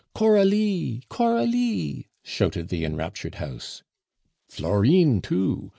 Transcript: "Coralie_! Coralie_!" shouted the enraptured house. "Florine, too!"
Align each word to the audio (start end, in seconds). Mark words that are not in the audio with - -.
"Coralie_! 0.15 1.03
Coralie_!" 1.09 2.05
shouted 2.23 2.69
the 2.69 2.83
enraptured 2.83 3.35
house. 3.35 3.83
"Florine, 4.47 5.21
too!" 5.21 5.69